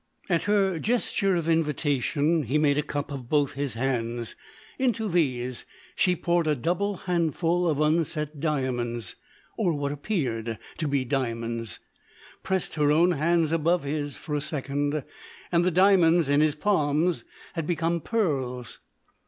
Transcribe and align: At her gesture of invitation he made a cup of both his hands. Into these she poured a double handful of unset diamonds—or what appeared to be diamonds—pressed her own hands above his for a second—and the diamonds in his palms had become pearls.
At 0.29 0.41
her 0.45 0.79
gesture 0.79 1.35
of 1.35 1.47
invitation 1.47 2.41
he 2.41 2.57
made 2.57 2.79
a 2.79 2.81
cup 2.81 3.11
of 3.11 3.29
both 3.29 3.53
his 3.53 3.75
hands. 3.75 4.35
Into 4.79 5.07
these 5.07 5.63
she 5.95 6.15
poured 6.15 6.47
a 6.47 6.55
double 6.55 6.97
handful 7.05 7.67
of 7.67 7.79
unset 7.79 8.39
diamonds—or 8.39 9.73
what 9.75 9.91
appeared 9.91 10.57
to 10.79 10.87
be 10.87 11.05
diamonds—pressed 11.05 12.73
her 12.73 12.91
own 12.91 13.11
hands 13.11 13.51
above 13.51 13.83
his 13.83 14.17
for 14.17 14.33
a 14.33 14.41
second—and 14.41 15.63
the 15.63 15.69
diamonds 15.69 16.29
in 16.29 16.41
his 16.41 16.55
palms 16.55 17.23
had 17.53 17.67
become 17.67 18.01
pearls. 18.01 18.79